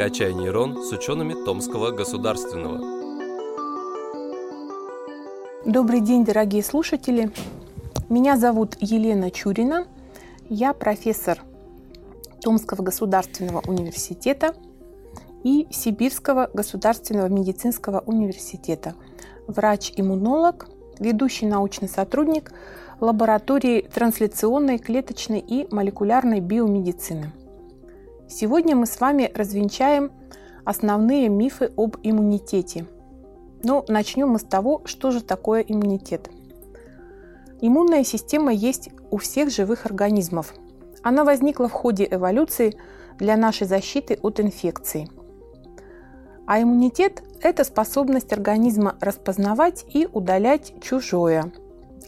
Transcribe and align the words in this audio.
«Качай 0.00 0.32
нейрон» 0.32 0.82
с 0.82 0.92
учеными 0.92 1.34
Томского 1.44 1.90
государственного. 1.90 2.80
Добрый 5.66 6.00
день, 6.00 6.24
дорогие 6.24 6.62
слушатели. 6.62 7.30
Меня 8.08 8.38
зовут 8.38 8.78
Елена 8.80 9.30
Чурина. 9.30 9.86
Я 10.48 10.72
профессор 10.72 11.42
Томского 12.40 12.82
государственного 12.82 13.60
университета 13.68 14.54
и 15.44 15.66
Сибирского 15.70 16.48
государственного 16.54 17.26
медицинского 17.26 18.00
университета. 18.06 18.94
Врач-иммунолог, 19.48 20.70
ведущий 20.98 21.44
научный 21.44 21.90
сотрудник 21.90 22.52
лаборатории 23.00 23.82
трансляционной, 23.82 24.78
клеточной 24.78 25.40
и 25.40 25.68
молекулярной 25.70 26.40
биомедицины. 26.40 27.34
Сегодня 28.30 28.76
мы 28.76 28.86
с 28.86 29.00
вами 29.00 29.28
развенчаем 29.34 30.12
основные 30.64 31.28
мифы 31.28 31.72
об 31.76 31.96
иммунитете. 32.04 32.86
Но 33.64 33.84
ну, 33.88 33.92
начнем 33.92 34.28
мы 34.28 34.38
с 34.38 34.44
того, 34.44 34.82
что 34.84 35.10
же 35.10 35.20
такое 35.20 35.62
иммунитет. 35.62 36.30
Иммунная 37.60 38.04
система 38.04 38.52
есть 38.52 38.90
у 39.10 39.16
всех 39.16 39.50
живых 39.50 39.84
организмов. 39.84 40.54
Она 41.02 41.24
возникла 41.24 41.68
в 41.68 41.72
ходе 41.72 42.06
эволюции 42.08 42.76
для 43.18 43.36
нашей 43.36 43.66
защиты 43.66 44.16
от 44.22 44.38
инфекций. 44.38 45.10
А 46.46 46.62
иммунитет– 46.62 47.24
это 47.42 47.64
способность 47.64 48.32
организма 48.32 48.96
распознавать 49.00 49.84
и 49.92 50.06
удалять 50.10 50.74
чужое, 50.80 51.52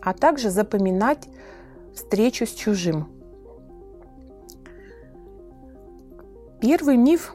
а 0.01 0.15
также 0.15 0.51
запоминать 0.51 1.29
встречу 1.95 2.47
с 2.47 2.51
чужим. 2.51 3.22
Первый 6.63 6.97
миф, 6.97 7.35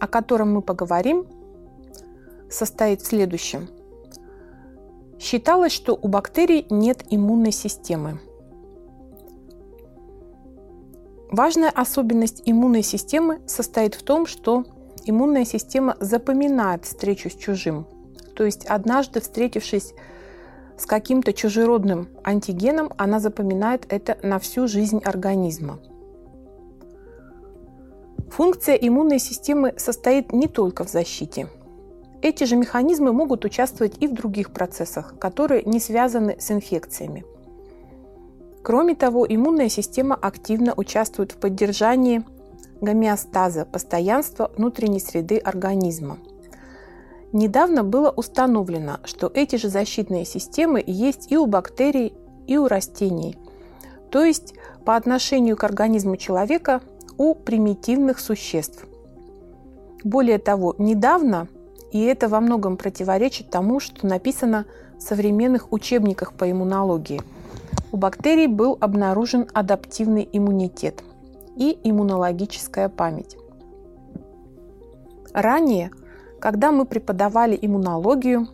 о 0.00 0.08
котором 0.08 0.52
мы 0.52 0.62
поговорим, 0.62 1.26
состоит 2.50 3.00
в 3.00 3.06
следующем. 3.06 3.68
Считалось, 5.20 5.70
что 5.70 5.94
у 5.94 6.08
бактерий 6.08 6.66
нет 6.68 7.04
иммунной 7.08 7.52
системы. 7.52 8.18
Важная 11.30 11.70
особенность 11.70 12.42
иммунной 12.44 12.82
системы 12.82 13.40
состоит 13.46 13.94
в 13.94 14.02
том, 14.02 14.26
что 14.26 14.64
иммунная 15.04 15.44
система 15.44 15.96
запоминает 16.00 16.84
встречу 16.84 17.30
с 17.30 17.34
чужим. 17.34 17.86
То 18.34 18.44
есть 18.44 18.66
однажды 18.66 19.20
встретившись 19.20 19.94
с 20.76 20.84
каким-то 20.84 21.32
чужеродным 21.32 22.08
антигеном, 22.24 22.90
она 22.98 23.20
запоминает 23.20 23.86
это 23.88 24.18
на 24.24 24.40
всю 24.40 24.66
жизнь 24.66 25.00
организма. 25.04 25.78
Функция 28.32 28.76
иммунной 28.76 29.18
системы 29.18 29.74
состоит 29.76 30.32
не 30.32 30.48
только 30.48 30.84
в 30.84 30.88
защите. 30.88 31.48
Эти 32.22 32.44
же 32.44 32.56
механизмы 32.56 33.12
могут 33.12 33.44
участвовать 33.44 33.98
и 34.00 34.06
в 34.06 34.14
других 34.14 34.52
процессах, 34.52 35.18
которые 35.18 35.64
не 35.64 35.78
связаны 35.78 36.36
с 36.38 36.50
инфекциями. 36.50 37.26
Кроме 38.62 38.94
того, 38.94 39.26
иммунная 39.28 39.68
система 39.68 40.14
активно 40.14 40.72
участвует 40.74 41.32
в 41.32 41.36
поддержании 41.36 42.24
гомеостаза, 42.80 43.66
постоянства 43.66 44.50
внутренней 44.56 45.00
среды 45.00 45.36
организма. 45.36 46.16
Недавно 47.34 47.84
было 47.84 48.08
установлено, 48.08 49.00
что 49.04 49.30
эти 49.34 49.56
же 49.56 49.68
защитные 49.68 50.24
системы 50.24 50.82
есть 50.86 51.30
и 51.30 51.36
у 51.36 51.44
бактерий, 51.44 52.14
и 52.46 52.56
у 52.56 52.66
растений. 52.66 53.36
То 54.10 54.24
есть 54.24 54.54
по 54.86 54.96
отношению 54.96 55.58
к 55.58 55.64
организму 55.64 56.16
человека 56.16 56.80
у 57.18 57.34
примитивных 57.34 58.18
существ. 58.18 58.86
Более 60.04 60.38
того, 60.38 60.74
недавно, 60.78 61.48
и 61.90 62.00
это 62.02 62.28
во 62.28 62.40
многом 62.40 62.76
противоречит 62.76 63.50
тому, 63.50 63.80
что 63.80 64.06
написано 64.06 64.66
в 64.98 65.02
современных 65.02 65.72
учебниках 65.72 66.32
по 66.32 66.50
иммунологии, 66.50 67.22
у 67.92 67.96
бактерий 67.96 68.46
был 68.46 68.78
обнаружен 68.80 69.46
адаптивный 69.52 70.28
иммунитет 70.32 71.02
и 71.56 71.78
иммунологическая 71.84 72.88
память. 72.88 73.36
Ранее, 75.32 75.90
когда 76.40 76.72
мы 76.72 76.86
преподавали 76.86 77.58
иммунологию, 77.60 78.48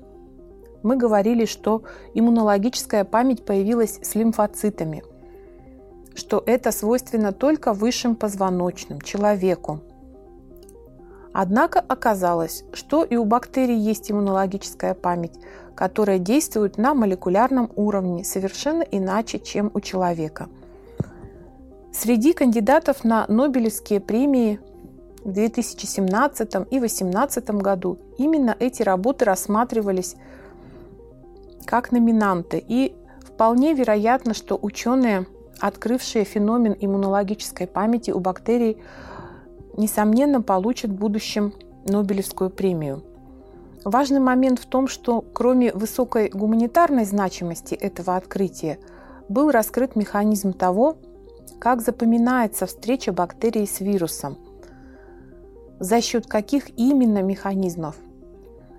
мы 0.83 0.97
говорили, 0.97 1.45
что 1.45 1.83
иммунологическая 2.15 3.05
память 3.05 3.45
появилась 3.45 3.99
с 4.03 4.15
лимфоцитами– 4.15 5.03
что 6.19 6.43
это 6.47 6.73
свойственно 6.73 7.33
только 7.33 7.73
высшим 7.73 8.17
позвоночным, 8.17 9.01
человеку. 9.01 9.81
Однако 11.33 11.79
оказалось, 11.79 12.65
что 12.73 13.05
и 13.05 13.15
у 13.15 13.25
бактерий 13.25 13.79
есть 13.79 14.11
иммунологическая 14.11 14.95
память, 14.95 15.39
которая 15.77 16.19
действует 16.19 16.77
на 16.77 16.93
молекулярном 16.95 17.71
уровне 17.77 18.25
совершенно 18.25 18.83
иначе, 18.83 19.39
чем 19.39 19.71
у 19.75 19.81
человека. 19.81 20.49
Среди 21.93 22.33
кандидатов 22.33 23.05
на 23.05 23.25
Нобелевские 23.29 24.01
премии 24.01 24.59
в 25.23 25.31
2017 25.31 26.55
и 26.71 26.81
2018 26.81 27.51
году 27.51 27.99
именно 28.19 28.57
эти 28.59 28.83
работы 28.83 29.25
рассматривались 29.25 30.17
как 31.65 31.93
номинанты. 31.93 32.65
И 32.67 32.97
вполне 33.25 33.75
вероятно, 33.75 34.35
что 34.35 34.59
ученые– 34.61 35.27
открывшие 35.61 36.25
феномен 36.25 36.77
иммунологической 36.79 37.67
памяти 37.67 38.11
у 38.11 38.21
бактерий, 38.21 38.79
несомненно, 39.77 40.43
получат 40.43 40.91
в 40.91 40.95
будущем 40.95 41.53
Нобелевскую 41.87 42.51
премию. 42.51 43.03
Важный 43.85 44.21
момент 44.21 44.59
в 44.59 44.67
том, 44.67 44.89
что 44.89 45.23
кроме 45.33 45.73
высокой 45.73 46.29
гуманитарной 46.29 47.05
значимости 47.05 47.75
этого 47.75 48.17
открытия, 48.17 48.79
был 49.29 49.51
раскрыт 49.51 49.95
механизм 49.97 50.53
того, 50.53 50.97
как 51.59 51.81
запоминается 51.81 52.67
встреча 52.67 53.13
бактерий 53.13 53.67
с 53.67 53.81
вирусом, 53.81 54.39
за 55.79 56.01
счет 56.01 56.27
каких 56.27 56.77
именно 56.79 57.23
механизмов. 57.23 57.97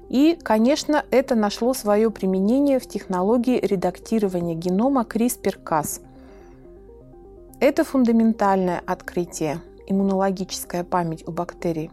И, 0.09 0.37
конечно, 0.41 1.05
это 1.11 1.35
нашло 1.35 1.73
свое 1.73 2.09
применение 2.09 2.79
в 2.79 2.87
технологии 2.87 3.59
редактирования 3.59 4.55
генома 4.55 5.05
CRISPR-Cas– 5.07 6.01
это 7.59 7.83
фундаментальное 7.83 8.81
открытие, 8.85 9.61
иммунологическая 9.87 10.83
память 10.83 11.27
у 11.27 11.31
бактерий, 11.31 11.91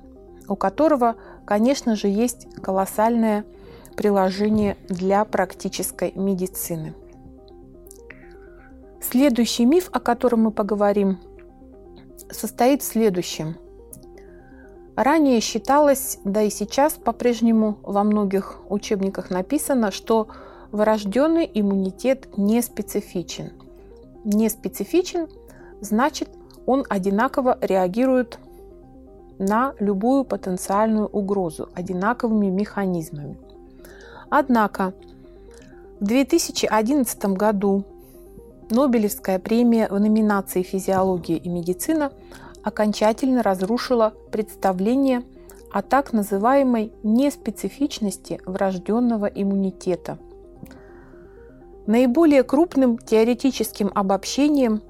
у 0.48 0.54
которого, 0.54 1.16
конечно 1.44 1.96
же, 1.96 2.08
есть 2.08 2.46
колоссальное 2.62 3.44
приложение 3.96 4.76
для 4.88 5.24
практической 5.24 6.12
медицины. 6.14 6.94
Следующий 9.00 9.64
миф, 9.64 9.88
о 9.92 10.00
котором 10.00 10.42
мы 10.42 10.50
поговорим, 10.50 11.18
состоит 12.30 12.82
в 12.82 12.86
следующем. 12.86 13.56
Ранее 14.94 15.40
считалось, 15.40 16.18
да 16.24 16.42
и 16.42 16.50
сейчас 16.50 16.94
по-прежнему 16.94 17.78
во 17.82 18.02
многих 18.04 18.60
учебниках 18.68 19.30
написано, 19.30 19.90
что 19.90 20.28
врожденный 20.70 21.50
иммунитет 21.52 22.28
не 22.36 22.62
специфичен. 22.62 23.52
Не 24.24 24.48
специфичен– 24.48 25.28
значит 25.80 26.28
он 26.66 26.84
одинаково 26.88 27.58
реагирует 27.60 28.38
на 29.38 29.74
любую 29.78 30.24
потенциальную 30.24 31.06
угрозу 31.06 31.68
одинаковыми 31.74 32.46
механизмами. 32.46 33.38
Однако 34.30 34.94
в 36.00 36.04
2011 36.04 37.24
году 37.26 37.84
Нобелевская 38.68 39.38
премия 39.38 39.88
в 39.88 40.00
номинации 40.00 40.62
«Физиология 40.62 41.36
и 41.36 41.48
медицина» 41.48 42.10
окончательно 42.64 43.44
разрушила 43.44 44.12
представление 44.32 45.22
о 45.70 45.82
так 45.82 46.12
называемой 46.12 46.92
неспецифичности 47.04 48.40
врожденного 48.44 49.26
иммунитета. 49.26 50.18
Наиболее 51.86 52.42
крупным 52.42 52.98
теоретическим 52.98 53.92
обобщением 53.94 54.82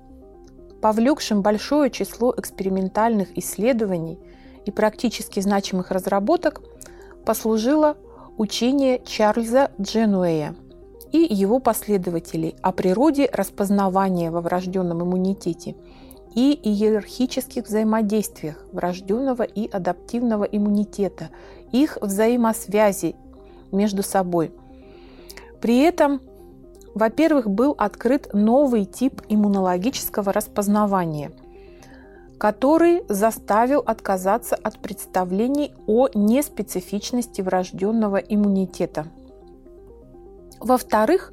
повлекшим 0.80 1.42
большое 1.42 1.90
число 1.90 2.34
экспериментальных 2.36 3.36
исследований 3.38 4.18
и 4.64 4.70
практически 4.70 5.40
значимых 5.40 5.90
разработок, 5.90 6.62
послужило 7.24 7.96
учение 8.36 9.00
Чарльза 9.04 9.70
Дженуэя 9.80 10.54
и 11.12 11.18
его 11.18 11.58
последователей 11.58 12.56
о 12.62 12.72
природе 12.72 13.28
распознавания 13.32 14.30
во 14.30 14.40
врожденном 14.40 15.02
иммунитете 15.02 15.76
и 16.34 16.52
иерархических 16.52 17.64
взаимодействиях 17.64 18.66
врожденного 18.72 19.42
и 19.42 19.68
адаптивного 19.68 20.44
иммунитета, 20.44 21.30
их 21.72 21.96
взаимосвязи 22.00 23.16
между 23.72 24.02
собой. 24.02 24.52
При 25.60 25.78
этом 25.78 26.20
во-первых, 26.96 27.50
был 27.50 27.74
открыт 27.76 28.30
новый 28.32 28.86
тип 28.86 29.20
иммунологического 29.28 30.32
распознавания. 30.32 31.30
который 32.38 33.02
заставил 33.08 33.80
отказаться 33.80 34.56
от 34.56 34.78
представлений 34.78 35.72
о 35.86 36.08
неспецифичности 36.14 37.40
врожденного 37.40 38.16
иммунитета. 38.16 39.06
Во-вторых, 40.60 41.32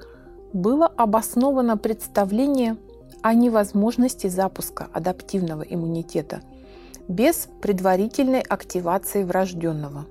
было 0.53 0.87
обосновано 0.87 1.75
представление 1.75 2.77
о 3.21 3.33
невозможности 3.33 4.27
запуска 4.27 4.87
адаптивного 4.93 5.63
иммунитета 5.63 6.39
без 7.09 7.49
предварительной 7.61 8.39
активации 8.39 9.23
врожденного. 9.23 10.05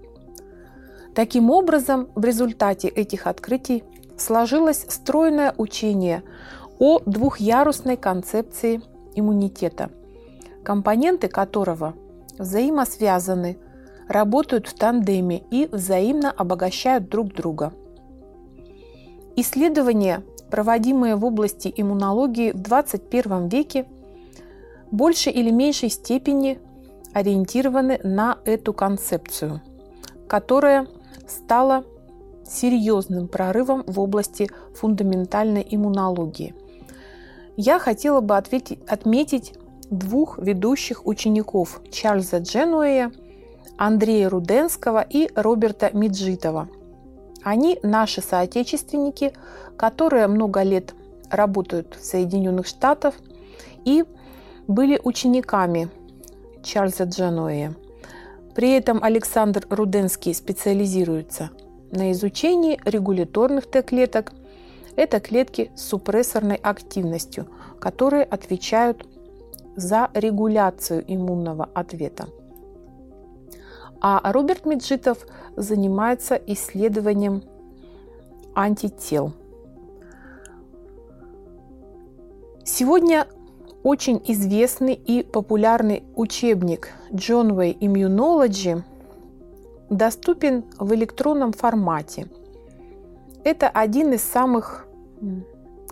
Таким 1.14 1.50
образом, 1.50 2.08
в 2.14 2.22
результате 2.22 2.88
этих 2.88 3.26
открытий 3.26 3.82
сложилось 4.22 4.86
стройное 4.88 5.54
учение 5.58 6.22
о 6.78 7.00
двухъярусной 7.00 7.96
концепции 7.96 8.80
иммунитета, 9.14 9.90
компоненты 10.62 11.28
которого 11.28 11.94
взаимосвязаны, 12.38 13.58
работают 14.08 14.66
в 14.66 14.74
тандеме 14.74 15.42
и 15.50 15.68
взаимно 15.70 16.30
обогащают 16.30 17.08
друг 17.08 17.34
друга. 17.34 17.72
Исследования, 19.36 20.22
проводимые 20.50 21.16
в 21.16 21.24
области 21.24 21.72
иммунологии 21.74 22.52
в 22.52 22.60
21 22.60 23.48
веке, 23.48 23.86
в 24.90 24.94
большей 24.94 25.32
или 25.32 25.50
меньшей 25.50 25.88
степени 25.88 26.58
ориентированы 27.14 28.00
на 28.02 28.38
эту 28.44 28.72
концепцию, 28.72 29.62
которая 30.28 30.86
стала 31.26 31.84
серьезным 32.46 33.28
прорывом 33.28 33.84
в 33.86 34.00
области 34.00 34.50
фундаментальной 34.74 35.66
иммунологии. 35.68 36.54
Я 37.56 37.78
хотела 37.78 38.20
бы 38.20 38.36
ответить, 38.36 38.80
отметить 38.88 39.54
двух 39.90 40.38
ведущих 40.38 41.06
учеников 41.06 41.80
Чарльза 41.90 42.38
Дженуэя, 42.38 43.12
Андрея 43.76 44.28
Руденского 44.28 45.04
и 45.08 45.28
Роберта 45.34 45.90
Миджитова. 45.92 46.68
Они 47.42 47.78
наши 47.82 48.22
соотечественники, 48.22 49.32
которые 49.76 50.26
много 50.28 50.62
лет 50.62 50.94
работают 51.30 51.96
в 52.00 52.04
Соединенных 52.04 52.66
Штатах 52.66 53.14
и 53.84 54.04
были 54.68 55.00
учениками 55.02 55.90
Чарльза 56.62 57.04
Дженуэя. 57.04 57.74
При 58.54 58.70
этом 58.72 59.02
Александр 59.02 59.66
Руденский 59.70 60.34
специализируется 60.34 61.50
на 61.92 62.10
изучении 62.10 62.80
регуляторных 62.84 63.70
Т-клеток. 63.70 64.32
Это 64.96 65.20
клетки 65.20 65.70
с 65.76 65.84
супрессорной 65.84 66.56
активностью, 66.56 67.46
которые 67.78 68.24
отвечают 68.24 69.06
за 69.76 70.10
регуляцию 70.14 71.04
иммунного 71.06 71.68
ответа. 71.72 72.28
А 74.00 74.32
Роберт 74.32 74.66
Меджитов 74.66 75.26
занимается 75.54 76.34
исследованием 76.34 77.44
антител. 78.54 79.32
Сегодня 82.64 83.26
очень 83.82 84.20
известный 84.26 84.94
и 84.94 85.22
популярный 85.22 86.04
учебник 86.14 86.90
Way 87.10 87.78
Immunology 87.78 88.82
доступен 89.92 90.64
в 90.78 90.94
электронном 90.94 91.52
формате. 91.52 92.26
Это 93.44 93.68
один 93.68 94.12
из 94.12 94.22
самых 94.22 94.86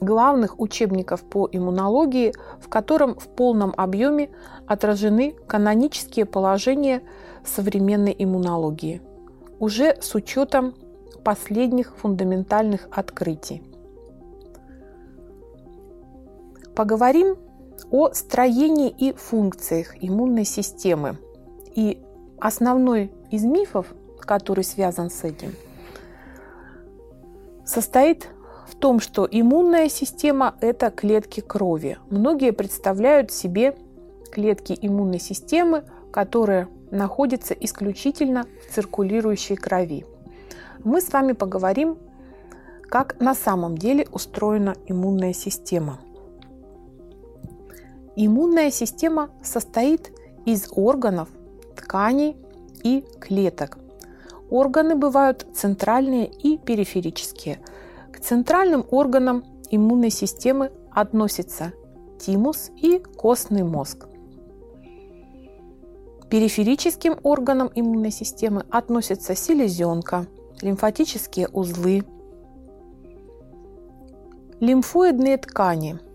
главных 0.00 0.58
учебников 0.58 1.22
по 1.22 1.48
иммунологии, 1.50 2.32
в 2.60 2.68
котором 2.68 3.14
в 3.16 3.28
полном 3.28 3.74
объеме 3.76 4.30
отражены 4.66 5.34
канонические 5.46 6.24
положения 6.24 7.02
современной 7.44 8.14
иммунологии, 8.18 9.02
уже 9.58 9.96
с 10.00 10.14
учетом 10.14 10.74
последних 11.22 11.94
фундаментальных 11.96 12.88
открытий. 12.90 13.62
Поговорим 16.74 17.36
о 17.90 18.12
строении 18.12 18.88
и 18.88 19.12
функциях 19.12 20.02
иммунной 20.02 20.44
системы. 20.44 21.18
И 21.74 22.02
основной 22.38 23.12
из 23.30 23.44
мифов, 23.44 23.86
который 24.18 24.64
связан 24.64 25.10
с 25.10 25.24
этим, 25.24 25.54
состоит 27.64 28.28
в 28.68 28.74
том, 28.74 29.00
что 29.00 29.26
иммунная 29.30 29.88
система– 29.88 30.54
это 30.60 30.90
клетки 30.90 31.40
крови. 31.40 31.98
Многие 32.08 32.52
представляют 32.52 33.30
себе 33.30 33.76
клетки 34.30 34.76
иммунной 34.80 35.20
системы, 35.20 35.84
которые 36.12 36.68
находятся 36.90 37.54
исключительно 37.54 38.46
в 38.66 38.74
циркулирующей 38.74 39.56
крови. 39.56 40.04
Мы 40.84 41.00
с 41.00 41.12
вами 41.12 41.32
поговорим, 41.32 41.98
как 42.88 43.20
на 43.20 43.34
самом 43.34 43.76
деле 43.76 44.06
устроена 44.12 44.74
иммунная 44.86 45.32
система– 45.32 46.00
Иммунная 48.22 48.70
система 48.70 49.30
состоит 49.42 50.12
из 50.44 50.68
органов, 50.72 51.28
тканей 51.74 52.36
и 52.82 53.04
клеток. 53.20 53.78
Органы 54.50 54.96
бывают 54.96 55.46
центральные 55.54 56.26
и 56.26 56.58
периферические. 56.58 57.60
К 58.12 58.20
центральным 58.20 58.84
органам 58.90 59.44
иммунной 59.70 60.10
системы 60.10 60.72
относятся 60.90 61.72
тимус 62.18 62.70
и 62.76 62.98
костный 62.98 63.62
мозг. 63.62 64.06
Периферическим 66.28 67.16
органам 67.22 67.70
иммунной 67.74 68.10
системы 68.10 68.64
относятся 68.70 69.34
селезенка, 69.34 70.26
лимфатические 70.60 71.48
узлы, 71.48 72.04
лимфоидные 74.60 75.38
ткани– 75.38 75.98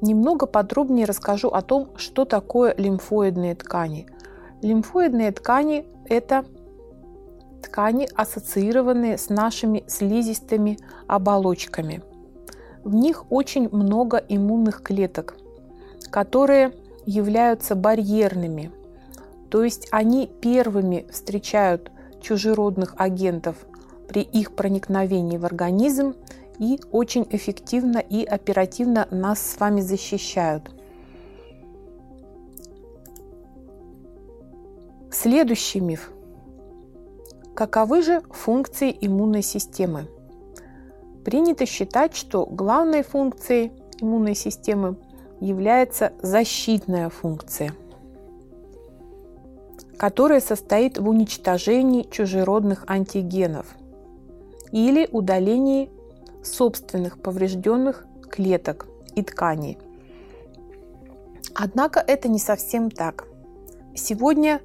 Немного 0.00 0.46
подробнее 0.46 1.06
расскажу 1.06 1.48
о 1.48 1.60
том, 1.60 1.90
что 1.96 2.24
такое 2.24 2.74
лимфоидные 2.76 3.56
ткани. 3.56 4.06
Лимфоидные 4.62 5.30
ткани– 5.32 5.86
это 6.06 6.44
ткани, 7.62 8.08
ассоциированные 8.14 9.16
с 9.16 9.28
нашими 9.28 9.84
слизистыми 9.86 10.78
оболочками. 11.06 12.02
В 12.82 12.94
них 12.94 13.30
очень 13.30 13.68
много 13.70 14.16
иммунных 14.16 14.82
клеток, 14.82 15.36
которые 16.10 16.72
являются 17.06 17.74
барьерными, 17.74 18.72
то 19.50 19.62
есть 19.62 19.88
они 19.90 20.30
первыми 20.40 21.06
встречают 21.10 21.90
чужеродных 22.20 22.94
агентов 22.96 23.56
при 24.08 24.22
их 24.22 24.54
проникновении 24.54 25.38
в 25.38 25.44
организм 25.44 26.14
и 26.58 26.80
очень 26.90 27.26
эффективно 27.30 27.98
и 27.98 28.24
оперативно 28.24 29.06
нас 29.10 29.40
с 29.40 29.60
вами 29.60 29.80
защищают. 29.80 30.70
Следующий 35.20 35.80
миф. 35.80 36.12
Каковы 37.56 38.02
же 38.02 38.22
функции 38.30 38.96
иммунной 39.00 39.42
системы? 39.42 40.06
Принято 41.24 41.66
считать, 41.66 42.14
что 42.14 42.46
главной 42.46 43.02
функцией 43.02 43.72
иммунной 44.00 44.36
системы 44.36 44.96
является 45.40 46.12
защитная 46.22 47.08
функция, 47.08 47.74
которая 49.96 50.40
состоит 50.40 50.98
в 50.98 51.08
уничтожении 51.08 52.04
чужеродных 52.04 52.84
антигенов 52.86 53.66
или 54.70 55.08
удалении 55.10 55.90
собственных 56.44 57.20
поврежденных 57.20 58.06
клеток 58.30 58.86
и 59.16 59.24
тканей. 59.24 59.78
Однако 61.56 61.98
это 61.98 62.28
не 62.28 62.38
совсем 62.38 62.88
так. 62.88 63.26
Сегодня 63.96 64.60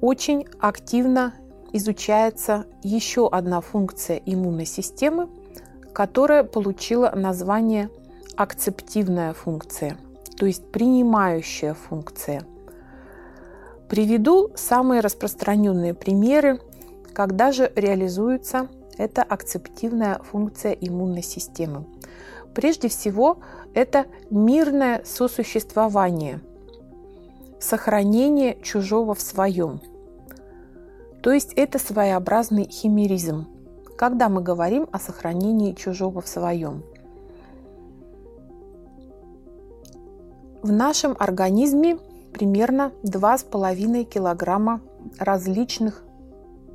очень 0.00 0.46
активно 0.58 1.34
изучается 1.72 2.66
еще 2.82 3.28
одна 3.28 3.60
функция 3.60 4.20
иммунной 4.24 4.66
системы, 4.66 5.28
которая 5.92 6.44
получила 6.44 7.12
название 7.14 7.90
акцептивная 8.36 9.32
функция, 9.32 9.96
то 10.36 10.46
есть 10.46 10.70
принимающая 10.70 11.74
функция. 11.74 12.42
Приведу 13.88 14.50
самые 14.54 15.00
распространенные 15.00 15.94
примеры, 15.94 16.60
когда 17.12 17.52
же 17.52 17.70
реализуется 17.76 18.68
это 18.98 19.22
акцептивная 19.22 20.20
функция 20.20 20.72
иммунной 20.72 21.22
системы. 21.22 21.86
Прежде 22.54 22.88
всего, 22.88 23.38
это 23.74 24.06
мирное 24.30 25.02
сосуществование, 25.04 26.40
сохранение 27.64 28.58
чужого 28.62 29.14
в 29.14 29.20
своем. 29.20 29.80
То 31.22 31.32
есть 31.32 31.54
это 31.54 31.78
своеобразный 31.78 32.68
химеризм, 32.68 33.46
когда 33.96 34.28
мы 34.28 34.42
говорим 34.42 34.86
о 34.92 34.98
сохранении 34.98 35.72
чужого 35.72 36.20
в 36.20 36.28
своем. 36.28 36.84
В 40.62 40.70
нашем 40.70 41.16
организме 41.18 41.98
примерно 42.32 42.92
2,5 43.02 44.04
килограмма 44.04 44.80
различных 45.18 46.04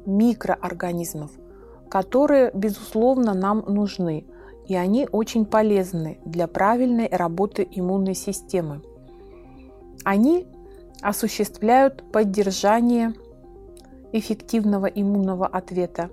микроорганизмов, 0.05 1.31
которые, 1.89 2.51
безусловно, 2.53 3.33
нам 3.35 3.63
нужны, 3.67 4.25
и 4.67 4.75
они 4.75 5.07
очень 5.11 5.45
полезны 5.45 6.19
для 6.25 6.47
правильной 6.47 7.09
работы 7.11 7.67
иммунной 7.69 8.15
системы. 8.15 8.81
Они 10.03 10.47
осуществляют 11.01 12.03
поддержание 12.11 13.13
эффективного 14.11 14.87
иммунного 14.87 15.47
ответа 15.47 16.09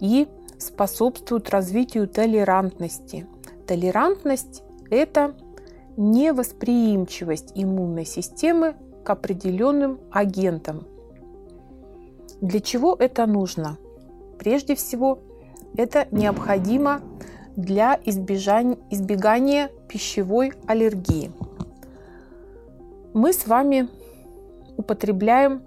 и 0.00 0.28
способствуют 0.58 1.50
развитию 1.50 2.06
толерантности. 2.06 3.26
Толерантность– 3.66 4.62
это 4.90 5.34
невосприимчивость 5.96 7.52
иммунной 7.54 8.04
системы 8.04 8.74
к 9.04 9.10
определенным 9.10 10.00
агентам. 10.10 10.86
Для 12.40 12.60
чего 12.60 12.96
это 12.98 13.26
нужно? 13.26 13.76
Прежде 14.38 14.74
всего, 14.74 15.18
это 15.76 16.06
необходимо 16.10 17.02
для 17.56 18.00
избегания 18.04 19.70
пищевой 19.88 20.52
аллергии. 20.66 21.30
Мы 23.12 23.32
с 23.32 23.46
вами 23.46 23.88
употребляем 24.80 25.62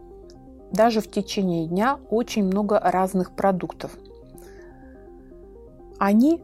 даже 0.72 1.00
в 1.00 1.10
течение 1.10 1.67
дня 1.67 2.00
очень 2.10 2.43
много 2.43 2.79
разных 2.79 3.32
продуктов. 3.32 3.91
Они 6.00 6.43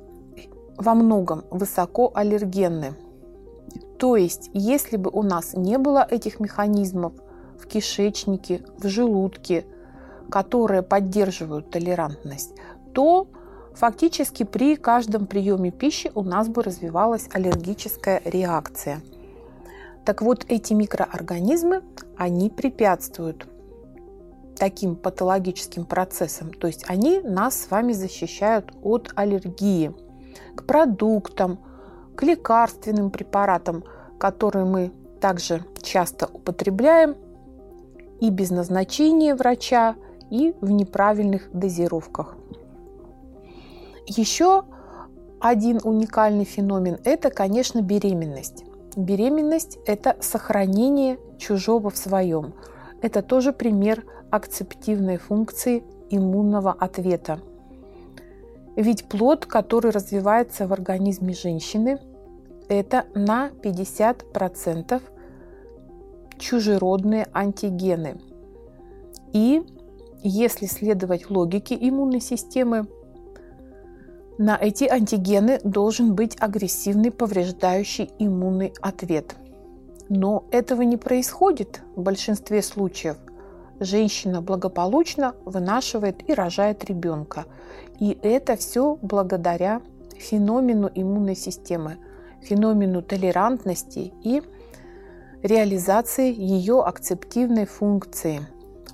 во 0.77 0.93
многом 0.93 1.43
высоко 1.51 2.11
аллергенны. 2.13 2.93
То 3.97 4.15
есть, 4.15 4.49
если 4.53 4.95
бы 4.95 5.09
у 5.11 5.23
нас 5.23 5.53
не 5.53 5.77
было 5.77 6.07
этих 6.09 6.39
механизмов 6.39 7.13
в 7.59 7.67
кишечнике, 7.67 8.61
в 8.77 8.87
желудке, 8.87 9.65
которые 10.29 10.83
поддерживают 10.83 11.69
толерантность, 11.69 12.53
то 12.93 13.27
фактически 13.73 14.43
при 14.43 14.75
каждом 14.75 15.25
приеме 15.25 15.71
пищи 15.71 16.11
у 16.15 16.23
нас 16.23 16.47
бы 16.47 16.63
развивалась 16.63 17.27
аллергическая 17.33 18.21
реакция. 18.23 19.01
Так 20.05 20.21
вот, 20.21 20.45
эти 20.47 20.73
микроорганизмы, 20.73 21.83
они 22.17 22.49
препятствуют 22.49 23.47
таким 24.55 24.95
патологическим 24.95 25.85
процессам. 25.85 26.53
То 26.53 26.67
есть 26.67 26.83
они 26.87 27.21
нас 27.21 27.61
с 27.61 27.71
вами 27.71 27.93
защищают 27.93 28.73
от 28.83 29.11
аллергии 29.15 29.93
к 30.55 30.65
продуктам, 30.65 31.59
к 32.15 32.23
лекарственным 32.23 33.11
препаратам, 33.11 33.83
которые 34.19 34.65
мы 34.65 34.91
также 35.21 35.63
часто 35.81 36.27
употребляем 36.27 37.15
и 38.19 38.29
без 38.29 38.51
назначения 38.51 39.33
врача, 39.33 39.95
и 40.29 40.53
в 40.61 40.69
неправильных 40.69 41.49
дозировках. 41.53 42.37
Еще 44.05 44.63
один 45.39 45.79
уникальный 45.83 46.45
феномен– 46.45 46.99
это, 47.03 47.29
конечно, 47.29 47.81
беременность. 47.81 48.63
Беременность– 48.99 49.79
это 49.85 50.17
сохранение 50.19 51.19
чужого 51.37 51.89
в 51.89 51.95
своем. 51.95 52.53
Это 53.01 53.21
тоже 53.21 53.53
пример 53.53 54.03
акцептивной 54.29 55.15
функции 55.15 55.85
иммунного 56.09 56.73
ответа. 56.73 57.39
Ведь 58.75 59.05
плод, 59.05 59.45
который 59.45 59.91
развивается 59.91 60.67
в 60.67 60.73
организме 60.73 61.33
женщины, 61.33 61.99
это 62.67 63.05
на 63.15 63.51
50% 63.63 65.01
чужеродные 66.37 67.25
антигены. 67.33 68.19
И 69.31 69.63
если 70.23 70.65
следовать 70.65 71.29
логике 71.29 71.77
иммунной 71.79 72.19
системы, 72.19 72.85
на 74.39 74.57
эти 74.57 74.85
антигены 74.85 75.59
должен 75.63 76.15
быть 76.15 76.35
агрессивный 76.39 77.11
повреждающий 77.11 78.09
иммунный 78.17 78.73
ответ. 78.81 79.35
Но 80.09 80.45
этого 80.49 80.81
не 80.81 80.97
происходит 80.97 81.81
в 81.95 82.01
большинстве 82.01 82.63
случаев– 82.63 83.17
женщина 83.79 84.41
благополучно 84.41 85.35
вынашивает 85.45 86.29
и 86.29 86.33
рожает 86.33 86.83
ребенка. 86.85 87.45
И 87.99 88.17
это 88.21 88.55
все 88.55 88.97
благодаря 89.01 89.81
феномену 90.17 90.89
иммунной 90.93 91.35
системы, 91.35 91.97
феномену 92.41 93.01
толерантности 93.01 94.13
и 94.23 94.41
реализации 95.41 96.33
ее 96.33 96.81
акцептивной 96.81 97.65
функции 97.65 98.41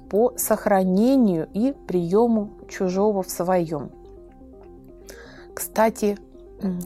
по 0.10 0.34
сохранению 0.38 1.50
и 1.54 1.74
приему 1.88 2.52
чужого 2.70 3.24
в 3.24 3.30
своем. 3.30 3.92
Кстати, 5.76 6.18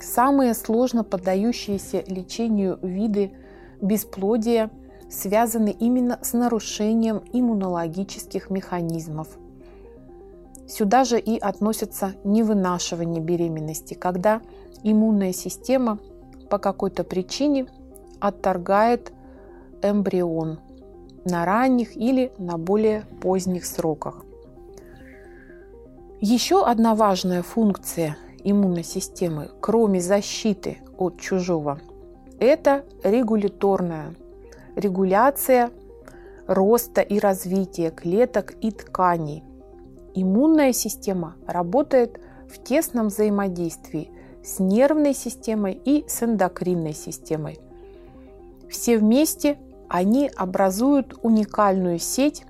самые 0.01 0.55
сложно 0.55 1.03
поддающиеся 1.03 2.03
лечению 2.08 2.79
виды 2.81 3.31
бесплодия– 3.79 4.72
связаны 5.10 5.69
именно 5.69 6.19
с 6.22 6.34
нарушением 6.34 7.24
иммунологических 7.34 8.50
механизмов. 8.50 9.27
Сюда 10.67 11.03
же 11.03 11.19
и 11.19 11.38
относятся 11.39 12.13
невынашивание 12.24 13.22
беременности, 13.22 13.96
когда 13.96 14.41
иммунная 14.84 15.34
система 15.34 15.98
по 16.50 16.60
какой-то 16.60 17.03
причине 17.03 17.65
отторгает 18.19 19.12
эмбрион 19.81 20.60
на 21.25 21.46
ранних 21.46 21.98
или 21.98 22.31
на 22.38 22.58
более 22.58 23.05
поздних 23.22 23.65
сроках. 23.65 24.24
Еще 26.22 26.65
одна 26.65 26.96
важная 26.96 27.41
функция 27.41 28.17
иммунной 28.43 28.84
системы, 28.84 29.50
кроме 29.60 30.01
защиты 30.01 30.77
от 30.98 31.19
чужого, 31.19 31.79
это 32.39 32.86
регуляторная 33.03 34.15
регуляция 34.75 35.72
роста 36.48 37.01
и 37.01 37.19
развития 37.19 37.91
клеток 37.91 38.53
и 38.62 38.72
тканей. 38.72 39.43
Иммунная 40.15 40.74
система 40.74 41.36
работает 41.46 42.19
в 42.50 42.63
тесном 42.63 43.08
взаимодействии 43.08 44.12
с 44.43 44.60
нервной 44.60 45.13
системой 45.13 45.79
и 45.86 46.05
с 46.08 46.24
эндокринной 46.24 46.93
системой. 46.93 47.60
Все 48.69 48.98
вместе 48.98 49.60
они 49.88 50.31
образуют 50.36 51.17
уникальную 51.22 52.00
сеть, 52.00 52.46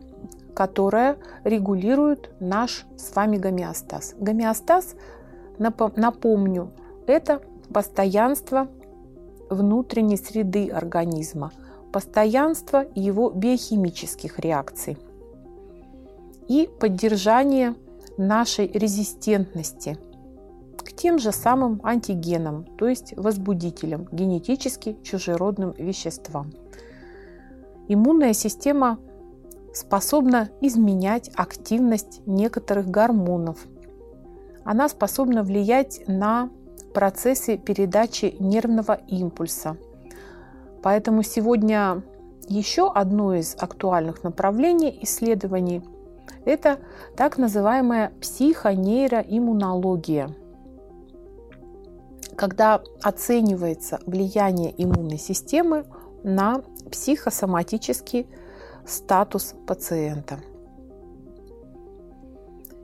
которая 0.53 1.17
регулирует 1.43 2.31
наш 2.39 2.85
с 2.97 3.15
вами 3.15 3.37
гомеостаз. 3.37 4.15
Гомеостаз, 4.19 4.95
напомню, 5.59 6.71
это 7.05 7.41
постоянство 7.73 8.67
внутренней 9.49 10.17
среды 10.17 10.69
организма– 10.69 11.51
постоянство 11.91 12.85
его 12.95 13.29
биохимических 13.29 14.39
реакций 14.39 14.97
и 16.47 16.69
поддержание 16.79 17.75
нашей 18.17 18.67
резистентности 18.67 19.97
к 20.77 20.93
тем 20.93 21.19
же 21.19 21.31
самым 21.31 21.79
антигенам, 21.83 22.65
то 22.77 22.87
есть 22.87 23.13
возбудителям, 23.15 24.07
генетически 24.11 24.97
чужеродным 25.03 25.73
веществам. 25.77 26.51
Иммунная 27.87 28.33
система 28.33 28.99
способна 29.73 30.49
изменять 30.61 31.31
активность 31.35 32.21
некоторых 32.25 32.87
гормонов. 32.87 33.65
Она 34.69 34.87
способна 34.87 35.43
влиять 35.43 36.01
на 36.07 36.49
процессы 36.93 37.57
передачи 37.57 38.35
нервного 38.39 38.93
импульса– 39.07 39.75
Поэтому 40.81 41.23
сегодня 41.23 42.03
еще 42.47 42.89
одно 42.91 43.35
из 43.35 43.55
актуальных 43.59 44.23
направлений 44.23 44.97
исследований– 45.01 45.83
это 46.45 46.79
так 47.17 47.37
называемая 47.37 48.13
психонейроиммунология, 48.21 50.33
когда 52.35 52.81
оценивается 53.01 53.99
влияние 54.05 54.73
иммунной 54.81 55.17
системы 55.17 55.83
на 56.23 56.61
психосоматический 56.89 58.25
статус 58.85 59.53
пациента. 59.67 60.39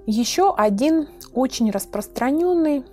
Еще 0.06 0.54
один 0.54 1.08
очень 1.36 1.70
распространенный 1.70 2.84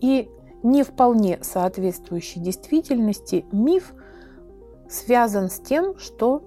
и 0.00 0.30
не 0.62 0.82
вполне 0.82 1.38
соответствующий 1.42 2.40
действительности 2.40 3.44
миф 3.52 3.92
связан 4.88 5.50
с 5.50 5.58
тем, 5.58 5.98
что 5.98 6.42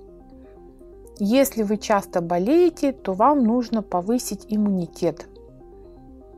если 1.19 1.63
вы 1.63 1.77
часто 1.77 2.21
болеете, 2.21 2.93
то 2.93 3.13
вам 3.13 3.43
нужно 3.43 3.83
повысить 3.83 4.45
иммунитет. 4.47 5.27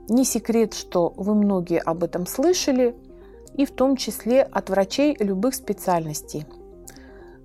Не 0.09 0.25
секрет, 0.25 0.73
что 0.73 1.13
вы 1.15 1.35
многие 1.35 1.79
об 1.79 2.03
этом 2.03 2.27
слышали, 2.27 2.95
и 3.53 3.65
в 3.65 3.71
том 3.71 3.95
числе 3.95 4.41
от 4.41 4.69
врачей 4.69 5.15
любых 5.19 5.55
специальностей. 5.55 6.45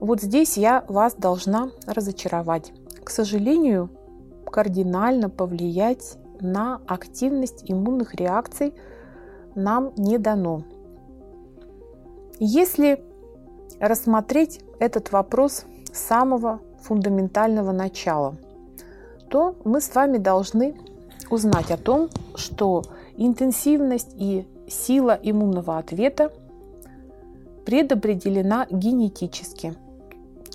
Вот 0.00 0.23
здесь 0.23 0.57
я 0.57 0.85
вас 0.88 1.14
должна 1.14 1.71
разочаровать. 1.87 2.73
К 3.04 3.11
сожалению, 3.11 3.90
кардинально 4.50 5.28
повлиять 5.28 6.16
на 6.40 6.80
активность 6.87 7.64
иммунных 7.66 8.14
реакций 8.14 8.75
нам 9.54 9.92
не 9.97 10.18
дано. 10.18 10.62
Если 12.38 13.02
рассмотреть 13.80 14.61
этот 14.78 15.12
вопрос 15.12 15.64
с 15.92 15.99
самого 15.99 16.61
фундаментального 16.83 17.73
начала, 17.73 18.37
то 19.28 19.57
мы 19.64 19.80
с 19.80 19.95
вами 19.95 20.18
должны 20.18 20.76
узнать 21.30 21.71
о 21.71 21.76
том, 21.76 22.09
что 22.35 22.83
интенсивность 23.16 24.14
и 24.16 24.47
сила 24.68 25.18
иммунного 25.21 25.78
ответа 25.78 26.33
предопределена 27.64 28.66
генетически. 28.71 29.75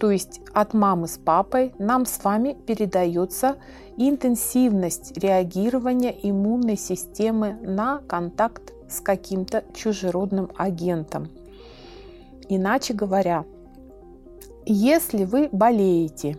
То 0.03 0.11
есть 0.11 0.41
от 0.53 0.73
мамы 0.73 1.07
с 1.07 1.17
папой 1.17 1.73
нам 1.79 2.05
с 2.05 2.21
вами 2.25 2.57
передается 2.67 3.55
интенсивность 3.95 5.17
реагирования 5.17 6.13
иммунной 6.23 6.75
системы 6.75 7.53
на 7.61 7.99
контакт 7.99 8.73
с 8.89 8.99
каким-то 8.99 9.63
чужеродным 9.73 10.51
агентом. 10.57 11.29
Иначе 12.49 12.93
говоря, 12.93 13.45
если 14.65 15.23
вы 15.23 15.47
болеете 15.53 16.37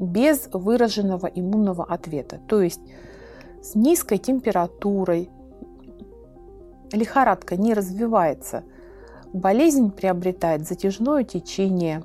без 0.00 0.48
выраженного 0.52 1.28
иммунного 1.28 1.84
ответа, 1.84 2.40
то 2.48 2.60
есть 2.60 2.80
с 3.62 3.76
низкой 3.76 4.18
температурой, 4.18 5.30
лихорадка 6.90 7.56
не 7.56 7.74
развивается, 7.74 8.64
болезнь 9.32 9.92
приобретает 9.92 10.66
затяжное 10.66 11.22
течение, 11.22 12.02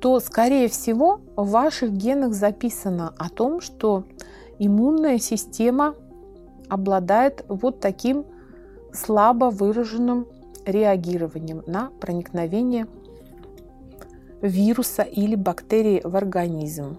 то, 0.00 0.18
скорее 0.20 0.68
всего, 0.68 1.20
в 1.36 1.50
ваших 1.50 1.92
генах 1.92 2.32
записано 2.32 3.12
о 3.18 3.28
том, 3.28 3.60
что 3.60 4.04
иммунная 4.58 5.18
система 5.18 5.94
обладает 6.68 7.44
вот 7.48 7.80
таким 7.80 8.24
слабо 8.92 9.50
выраженным 9.50 10.26
реагированием 10.64 11.62
на 11.66 11.90
проникновение 12.00 12.86
вируса 14.40 15.02
или 15.02 15.34
бактерии 15.34 16.00
в 16.02 16.16
организм. 16.16 16.96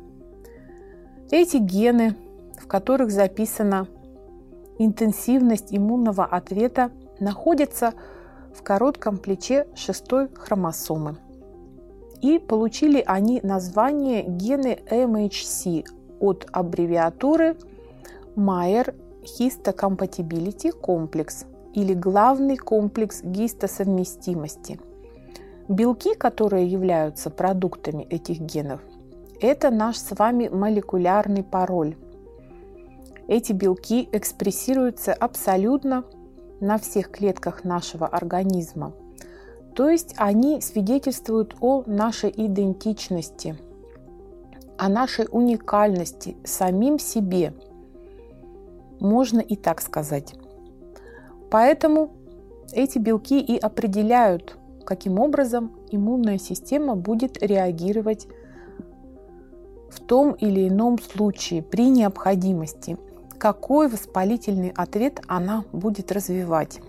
Эти 1.31 1.57
гены, 1.57 2.15
в 2.59 2.67
которых 2.67 3.11
записана 3.11 3.87
интенсивность 4.77 5.73
иммунного 5.73 6.25
ответа, 6.25 6.91
находятся 7.19 7.93
в 8.53 8.61
коротком 8.61 9.17
плече 9.17 9.67
шестой 9.75 10.29
хромосомы. 10.35 11.17
И 12.21 12.39
получили 12.39 13.03
они 13.05 13.39
название 13.41 14.23
гены 14.23 14.79
MHC 14.89 15.85
от 16.19 16.47
аббревиатуры 16.51 17.57
Mayer 18.35 18.95
Histocompatibility 19.23 20.71
Complex 20.79 21.45
или 21.73 21.93
главный 21.93 22.57
комплекс 22.57 23.21
гистосовместимости. 23.23 24.79
Белки, 25.67 26.15
которые 26.15 26.67
являются 26.67 27.29
продуктами 27.29 28.03
этих 28.03 28.39
генов, 28.39 28.81
это 29.39 29.71
наш 29.71 29.97
с 29.97 30.15
вами 30.15 30.47
молекулярный 30.49 31.43
пароль. 31.43 31.95
Эти 33.27 33.53
белки 33.53 34.07
экспрессируются 34.11 35.13
абсолютно 35.13 36.03
на 36.59 36.77
всех 36.77 37.09
клетках 37.09 37.63
нашего 37.63 38.05
организма. 38.05 38.93
То 39.75 39.89
есть 39.89 40.15
они 40.17 40.61
свидетельствуют 40.61 41.55
о 41.61 41.83
нашей 41.85 42.31
идентичности, 42.35 43.57
о 44.77 44.89
нашей 44.89 45.27
уникальности 45.31 46.35
самим 46.43 46.99
себе. 46.99 47.53
Можно 48.99 49.39
и 49.39 49.55
так 49.55 49.81
сказать. 49.81 50.35
Поэтому 51.49 52.11
эти 52.73 52.97
белки 52.97 53.39
и 53.39 53.57
определяют, 53.57 54.57
каким 54.85 55.19
образом 55.19 55.71
иммунная 55.89 56.37
система 56.37 56.95
будет 56.95 57.41
реагировать 57.41 58.27
в 59.89 59.99
том 59.99 60.33
или 60.33 60.67
ином 60.67 60.99
случае 60.99 61.61
при 61.61 61.89
необходимости, 61.89 62.97
какой 63.37 63.87
воспалительный 63.87 64.71
ответ 64.75 65.21
она 65.27 65.65
будет 65.73 66.11
развивать. 66.11 66.79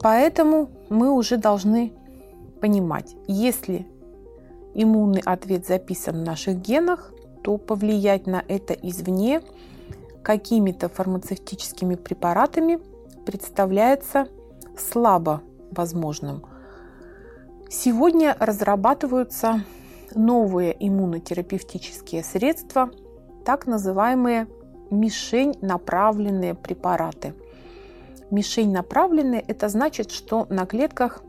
Поэтому 0.00 0.70
мы 0.88 1.10
уже 1.10 1.36
должны 1.36 1.92
понимать, 2.60 3.16
если 3.26 3.86
иммунный 4.74 5.22
ответ 5.24 5.66
записан 5.66 6.20
в 6.20 6.24
наших 6.24 6.56
генах, 6.60 7.12
то 7.42 7.56
повлиять 7.56 8.26
на 8.26 8.42
это 8.46 8.74
извне 8.74 9.42
какими-то 10.22 10.88
фармацевтическими 10.88 11.94
препаратами 11.94 12.78
представляется 13.24 14.28
слабо 14.76 15.42
возможным. 15.70 16.44
Сегодня 17.68 18.36
разрабатываются 18.38 19.64
новые 20.14 20.74
иммунотерапевтические 20.78 22.24
средства, 22.24 22.90
так 23.44 23.66
называемые 23.66 24.46
мишень 24.90 25.54
направленные 25.60 26.54
препараты. 26.54 27.34
Мишень 28.30 28.72
направленные– 28.72 29.40
это 29.48 29.68
значит, 29.68 30.10
что 30.10 30.46
на 30.50 30.66
клетках 30.66 31.22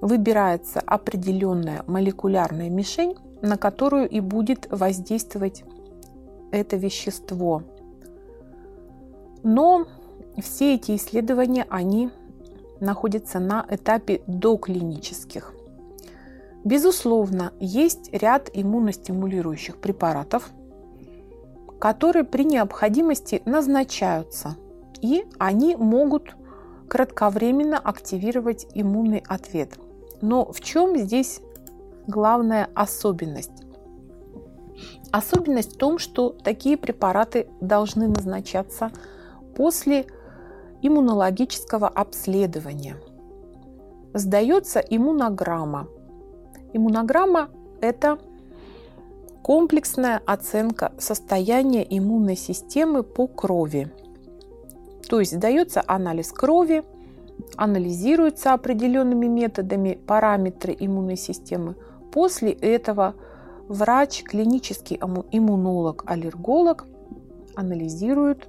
выбирается 0.00 0.80
определенная 0.80 1.84
молекулярная 1.86 2.70
мишень, 2.70 3.16
на 3.42 3.56
которую 3.56 4.08
и 4.08 4.20
будет 4.20 4.66
воздействовать 4.70 5.64
это 6.50 6.76
вещество– 6.76 7.62
но 9.42 9.86
все 10.42 10.74
эти 10.74 10.96
исследования, 10.96 11.66
они 11.68 12.10
находятся 12.80 13.38
на 13.38 13.64
этапе 13.68 14.22
доклинических. 14.26 15.54
Безусловно, 16.64 17.52
есть 17.60 18.10
ряд 18.12 18.50
иммуностимулирующих 18.52 19.76
препаратов, 19.78 20.50
которые 21.78 22.24
при 22.24 22.44
необходимости 22.44 23.42
назначаются, 23.44 24.56
и 25.02 25.24
они 25.38 25.76
могут 25.76 26.34
кратковременно 26.88 27.78
активировать 27.78 28.66
иммунный 28.74 29.22
ответ. 29.26 29.78
Но 30.20 30.50
в 30.50 30.60
чем 30.60 30.96
здесь 30.96 31.40
главная 32.06 32.68
особенность? 32.74 33.64
Особенность 35.10 35.74
в 35.74 35.78
том, 35.78 35.98
что 35.98 36.30
такие 36.30 36.76
препараты 36.76 37.48
должны 37.60 38.08
назначаться 38.08 38.90
после 39.56 40.06
иммунологического 40.82 41.88
обследования. 41.88 42.96
Сдается 44.14 44.80
иммунограмма. 44.80 45.88
Иммунограмма– 46.72 47.48
это 47.80 48.18
комплексная 49.42 50.20
оценка 50.26 50.92
состояния 50.98 51.86
иммунной 51.88 52.36
системы 52.36 53.02
по 53.02 53.26
крови. 53.26 53.90
То 55.08 55.20
есть 55.20 55.38
дается 55.38 55.82
анализ 55.86 56.32
крови, 56.32 56.84
анализируются 57.56 58.52
определенными 58.52 59.26
методами 59.26 59.98
параметры 60.06 60.76
иммунной 60.78 61.16
системы. 61.16 61.76
После 62.12 62.52
этого 62.52 63.14
врач, 63.68 64.22
клинический 64.22 64.96
иммунолог, 64.96 66.04
аллерголог 66.06 66.86
анализирует 67.54 68.48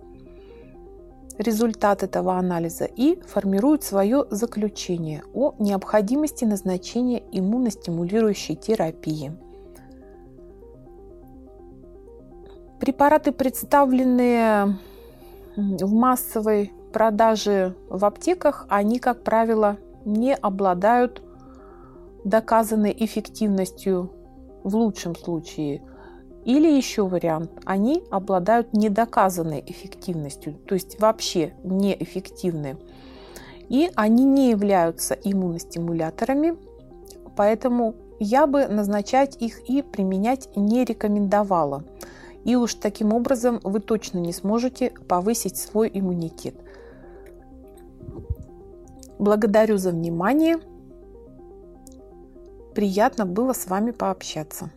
результат 1.37 2.03
этого 2.03 2.33
анализа 2.37 2.83
и 2.83 3.21
формируют 3.21 3.83
свое 3.83 4.25
заключение 4.29 5.23
о 5.33 5.55
необходимости 5.59 6.43
назначения 6.43 7.23
иммуностимулирующей 7.31 8.55
терапии. 8.55 9.31
Препараты, 12.79 13.31
представленные 13.31 14.77
в 15.59 15.93
массовой 15.93 16.71
продаже 16.93 17.75
в 17.89 18.05
аптеках, 18.05 18.65
они, 18.69 18.99
как 18.99 19.23
правило, 19.23 19.77
не 20.05 20.35
обладают 20.35 21.21
доказанной 22.23 22.95
эффективностью 22.97 24.11
в 24.63 24.75
лучшем 24.75 25.15
случае– 25.15 25.81
или 26.45 26.67
еще 26.67 27.05
вариант, 27.07 27.51
они 27.65 28.03
обладают 28.09 28.73
недоказанной 28.73 29.63
эффективностью, 29.67 30.55
то 30.65 30.73
есть 30.73 30.99
вообще 30.99 31.53
неэффективны. 31.63 32.77
И 33.67 33.91
они 33.95 34.23
не 34.23 34.49
являются 34.49 35.13
иммуностимуляторами, 35.13 36.57
поэтому 37.35 37.93
я 38.19 38.47
бы 38.47 38.67
назначать 38.67 39.39
их 39.39 39.69
и 39.69 39.81
применять 39.81 40.49
не 40.55 40.85
рекомендовала. 40.85 41.83
И 42.45 42.55
уж 42.55 42.73
таким 42.75 43.13
образом 43.13 43.59
вы 43.63 43.79
точно 43.79 44.19
не 44.19 44.33
сможете 44.33 44.91
повысить 45.07 45.57
свой 45.57 45.89
иммунитет. 45.93 46.55
Благодарю 49.17 49.77
за 49.77 49.91
внимание. 49.91 50.57
Приятно 52.73 53.25
было 53.25 53.53
с 53.53 53.67
вами 53.67 53.91
пообщаться. 53.91 54.71